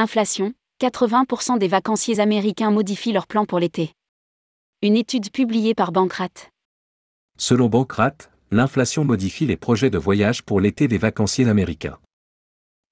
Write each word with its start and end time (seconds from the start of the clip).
Inflation 0.00 0.54
80% 0.80 1.58
des 1.58 1.68
vacanciers 1.68 2.20
américains 2.20 2.70
modifient 2.70 3.12
leurs 3.12 3.26
plans 3.26 3.44
pour 3.44 3.58
l'été. 3.58 3.92
Une 4.80 4.96
étude 4.96 5.30
publiée 5.30 5.74
par 5.74 5.92
Bancrate. 5.92 6.48
Selon 7.36 7.68
Bancrate, 7.68 8.30
l'inflation 8.50 9.04
modifie 9.04 9.44
les 9.44 9.58
projets 9.58 9.90
de 9.90 9.98
voyage 9.98 10.42
pour 10.42 10.58
l'été 10.58 10.88
des 10.88 10.96
vacanciers 10.96 11.50
américains. 11.50 11.98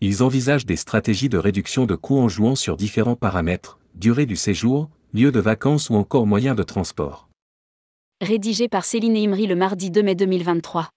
Ils 0.00 0.24
envisagent 0.24 0.66
des 0.66 0.74
stratégies 0.74 1.28
de 1.28 1.38
réduction 1.38 1.86
de 1.86 1.94
coûts 1.94 2.18
en 2.18 2.28
jouant 2.28 2.56
sur 2.56 2.76
différents 2.76 3.14
paramètres, 3.14 3.78
durée 3.94 4.26
du 4.26 4.34
séjour, 4.34 4.90
lieu 5.14 5.30
de 5.30 5.38
vacances 5.38 5.90
ou 5.90 5.94
encore 5.94 6.26
moyens 6.26 6.56
de 6.56 6.64
transport. 6.64 7.28
Rédigé 8.20 8.68
par 8.68 8.84
Céline 8.84 9.16
Imri 9.16 9.46
le 9.46 9.54
mardi 9.54 9.92
2 9.92 10.02
mai 10.02 10.16
2023. 10.16 10.90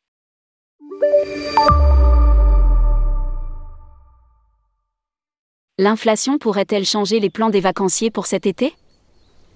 L'inflation 5.82 6.38
pourrait-elle 6.38 6.84
changer 6.84 7.22
les 7.22 7.30
plans 7.30 7.50
des 7.50 7.62
vacanciers 7.62 8.12
pour 8.12 8.26
cet 8.26 8.46
été? 8.46 8.76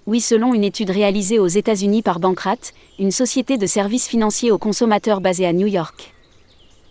Oui, 0.07 0.21
selon 0.21 0.53
une 0.53 0.63
étude 0.63 0.89
réalisée 0.89 1.37
aux 1.37 1.47
États-Unis 1.47 2.01
par 2.01 2.21
Bancrate, 2.21 2.73
une 2.97 3.11
société 3.11 3.57
de 3.57 3.65
services 3.65 4.07
financiers 4.07 4.49
aux 4.49 4.57
consommateurs 4.57 5.19
basée 5.19 5.45
à 5.45 5.51
New 5.51 5.67
York. 5.67 6.13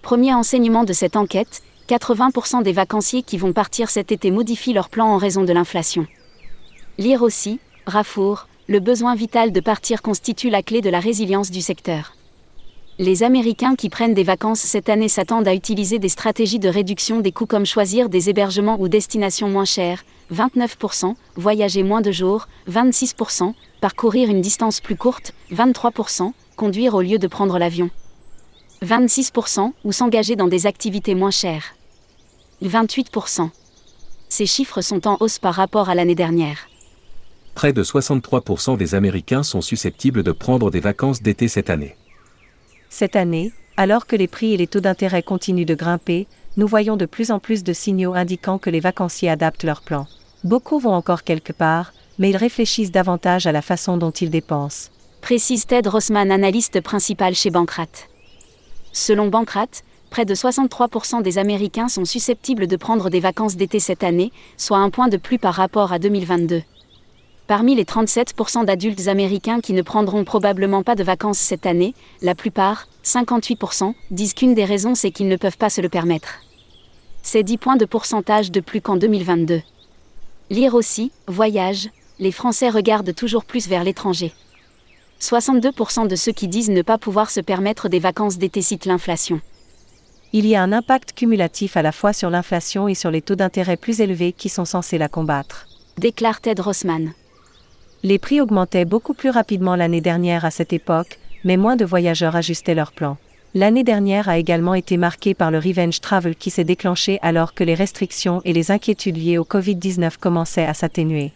Premier 0.02 0.34
enseignement 0.34 0.84
de 0.84 0.92
cette 0.92 1.16
enquête, 1.16 1.62
80% 1.88 2.62
des 2.62 2.74
vacanciers 2.74 3.22
qui 3.22 3.38
vont 3.38 3.55
partir 3.55 3.88
cet 3.88 4.12
été 4.12 4.30
modifient 4.30 4.74
leurs 4.74 4.91
plans 4.91 5.14
en 5.14 5.16
raison 5.16 5.44
de 5.44 5.52
l'inflation. 5.55 6.06
Lire 6.98 7.22
aussi, 7.22 7.58
Rafour, 7.86 8.48
le 8.69 8.80
besoin 8.80 9.14
vital 9.14 9.50
de 9.50 9.60
partir 9.60 10.02
constitue 10.02 10.50
la 10.50 10.62
clé 10.62 10.83
de 10.83 10.91
la 10.91 11.00
résilience 11.00 11.50
du 11.50 11.62
secteur. 11.62 12.12
Les 13.02 13.24
Américains 13.24 13.74
qui 13.74 13.88
prennent 13.88 14.15
des 14.15 14.23
vacances 14.23 14.61
cette 14.61 14.88
année 14.88 15.09
s'attendent 15.09 15.48
à 15.48 15.55
utiliser 15.55 15.98
des 15.98 16.09
stratégies 16.09 16.61
de 16.61 16.69
réduction 16.69 17.19
des 17.19 17.33
coûts 17.33 17.47
comme 17.47 17.67
choisir 17.67 18.08
des 18.08 18.31
hébergements 18.31 18.81
ou 18.81 18.86
destinations 18.86 19.48
moins 19.48 19.64
chères, 19.64 20.05
29%, 20.33 21.17
voyager 21.34 21.83
moins 21.83 22.00
de 22.00 22.12
jours, 22.12 22.47
26%, 22.70 23.55
parcourir 23.80 24.30
une 24.30 24.41
distance 24.41 24.80
plus 24.80 24.95
courte, 24.95 25.34
23%, 25.53 26.30
conduire 26.55 26.95
au 26.95 27.00
lieu 27.00 27.19
de 27.19 27.27
prendre 27.27 27.58
l'avion. 27.58 27.91
26% 28.84 29.73
ou 29.83 29.91
s'engager 29.91 30.36
dans 30.36 30.47
des 30.47 30.69
activités 30.69 31.17
moins 31.17 31.33
chères. 31.33 31.75
28%. 32.62 33.50
Ces 34.28 34.47
chiffres 34.47 34.80
sont 34.80 35.08
en 35.08 35.17
hausse 35.19 35.41
par 35.41 35.55
rapport 35.55 35.89
à 35.89 35.97
l'année 35.97 36.14
dernière. 36.14 36.69
Près 37.56 37.73
de 37.73 37.83
63% 37.83 38.77
des 38.77 38.95
Américains 38.95 39.42
sont 39.42 39.61
susceptibles 39.61 40.23
de 40.23 40.30
prendre 40.30 40.70
des 40.70 40.78
vacances 40.78 41.20
d'été 41.20 41.48
cette 41.48 41.69
année. 41.69 41.97
Cette 42.95 43.17
année, 43.17 43.53
alors 43.79 44.07
que 44.07 44.17
les 44.17 44.29
prix 44.29 44.53
et 44.53 44.59
les 44.59 44.67
taux 44.67 44.81
d'intérêt 44.81 45.23
continuent 45.23 45.65
de 45.65 45.75
grimper, 45.75 46.27
nous 46.59 46.67
voyons 46.67 46.98
de 46.98 47.07
plus 47.07 47.31
en 47.31 47.39
plus 47.39 47.65
de 47.65 47.73
signaux 47.73 48.12
indiquant 48.12 48.59
que 48.59 48.69
les 48.69 48.81
vacanciers 48.81 49.31
adaptent 49.31 49.65
leurs 49.65 49.81
plans. 49.81 50.07
Beaucoup 50.45 50.79
vont 50.79 50.93
encore 50.93 51.23
quelque 51.23 51.55
part, 51.55 51.95
mais 52.19 52.29
ils 52.29 52.37
réfléchissent 52.37 52.91
davantage 52.91 53.47
à 53.47 53.53
la 53.53 53.63
façon 53.63 53.97
dont 53.97 54.11
ils 54.11 54.29
dépensent. 54.29 54.91
Précise 55.23 55.65
Ted 55.65 55.89
Rossman, 55.89 56.31
analyste 56.31 56.83
principal 56.83 57.35
chez 57.35 57.48
Bancrate. 57.48 58.11
Selon 58.93 59.29
Bancrate, 59.29 59.85
près 60.11 60.27
de 60.27 60.35
63% 60.35 61.23
des 61.23 61.39
Américains 61.39 61.89
sont 61.89 62.05
susceptibles 62.05 62.67
de 62.67 62.77
prendre 62.77 63.09
des 63.09 63.20
vacances 63.20 63.57
d'été 63.57 63.81
cette 63.81 64.05
année, 64.05 64.33
soit 64.59 64.77
un 64.77 64.91
point 64.91 65.09
de 65.09 65.17
plus 65.17 65.39
par 65.39 65.55
rapport 65.55 65.95
à 65.95 65.98
2022. 65.98 66.63
Parmi 67.47 67.75
les 67.75 67.85
37% 67.85 68.65
d'adultes 68.65 69.09
américains 69.09 69.61
qui 69.61 69.73
ne 69.73 69.83
prendront 69.83 70.25
probablement 70.25 70.83
pas 70.83 70.95
de 70.95 71.03
vacances 71.03 71.39
cette 71.39 71.67
année, 71.67 71.95
la 72.23 72.35
plupart, 72.35 72.87
58%, 73.05 73.95
disent 74.11 74.35
qu'une 74.35 74.55
des 74.55 74.65
raisons 74.65 74.95
c'est 74.95 75.11
qu'ils 75.11 75.29
ne 75.29 75.37
peuvent 75.37 75.59
pas 75.59 75.70
se 75.70 75.81
le 75.81 75.89
permettre. 75.89 76.41
C'est 77.23 77.43
10 77.43 77.59
points 77.59 77.77
de 77.77 77.85
pourcentage 77.85 78.51
de 78.51 78.61
plus 78.61 78.81
qu'en 78.81 78.97
2022. 78.97 79.63
Lire 80.51 80.75
aussi, 80.75 81.13
voyage, 81.27 81.89
les 82.19 82.33
Français 82.33 82.69
regardent 82.69 83.14
toujours 83.14 83.45
plus 83.45 83.69
vers 83.69 83.85
l'étranger. 83.85 84.33
62% 85.20 86.08
de 86.08 86.17
ceux 86.17 86.33
qui 86.33 86.48
disent 86.48 86.70
ne 86.70 86.83
pas 86.83 86.98
pouvoir 86.98 87.31
se 87.31 87.41
permettre 87.41 87.89
des 87.89 88.01
vacances 88.01 88.39
d'été 88.39 88.61
citent 88.61 88.86
l'inflation. 88.86 89.41
Il 90.33 90.47
y 90.47 90.57
a 90.57 90.63
un 90.63 90.73
impact 90.73 91.13
cumulatif 91.13 91.77
à 91.77 91.83
la 91.83 91.92
fois 91.92 92.13
sur 92.13 92.31
l'inflation 92.31 92.89
et 92.89 92.95
sur 92.95 93.11
les 93.11 93.23
taux 93.23 93.36
d'intérêt 93.36 93.77
plus 93.77 94.01
élevés 94.01 94.33
qui 94.33 94.48
sont 94.48 94.64
censés 94.64 94.98
la 94.98 95.08
combattre. 95.08 95.67
Déclare 95.98 96.41
Ted 96.41 96.61
Rossman. 96.61 97.13
Les 98.05 98.18
prix 98.18 98.40
augmentaient 98.40 98.85
beaucoup 98.85 99.14
plus 99.14 99.30
rapidement 99.30 99.77
l'année 99.77 100.01
dernière 100.01 100.45
à 100.45 100.51
cette 100.51 100.73
époque, 100.73 101.20
mais 101.45 101.57
moins 101.57 101.77
de 101.77 101.85
voyageurs 101.85 102.35
ajustaient 102.35 102.74
leurs 102.74 102.90
plans. 102.90 103.17
L'année 103.55 103.85
dernière 103.85 104.29
a 104.29 104.39
également 104.39 104.74
été 104.74 104.96
marquée 104.96 105.35
par 105.35 105.52
le 105.52 105.58
revenge 105.58 106.01
travel 106.01 106.35
qui 106.35 106.51
s'est 106.51 106.64
déclenché 106.64 107.20
alors 107.23 107.55
que 107.55 107.63
les 107.63 107.74
restrictions 107.74 108.40
et 108.45 108.52
les 108.52 108.73
inquiétudes 108.73 109.18
liées 109.18 109.39
au 109.39 109.45
Covid-19 109.45 110.18
commençaient 110.18 110.64
à 110.64 110.74
s'atténuer. 110.74 111.33